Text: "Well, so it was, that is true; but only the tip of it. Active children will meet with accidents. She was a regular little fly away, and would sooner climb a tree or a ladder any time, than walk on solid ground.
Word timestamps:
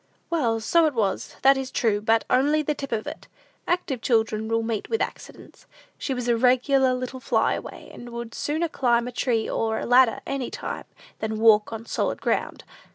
"Well, 0.31 0.59
so 0.59 0.87
it 0.87 0.95
was, 0.95 1.35
that 1.43 1.57
is 1.57 1.69
true; 1.69 2.01
but 2.01 2.25
only 2.27 2.63
the 2.63 2.73
tip 2.73 2.91
of 2.91 3.05
it. 3.05 3.27
Active 3.67 4.01
children 4.01 4.47
will 4.47 4.63
meet 4.63 4.89
with 4.89 4.99
accidents. 4.99 5.67
She 5.99 6.15
was 6.15 6.27
a 6.27 6.35
regular 6.35 6.95
little 6.95 7.19
fly 7.19 7.53
away, 7.53 7.91
and 7.93 8.09
would 8.09 8.33
sooner 8.33 8.67
climb 8.67 9.07
a 9.07 9.11
tree 9.11 9.47
or 9.47 9.77
a 9.77 9.85
ladder 9.85 10.19
any 10.25 10.49
time, 10.49 10.85
than 11.19 11.37
walk 11.37 11.71
on 11.71 11.85
solid 11.85 12.19
ground. 12.19 12.63